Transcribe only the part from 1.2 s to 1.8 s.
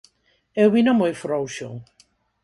frouxo.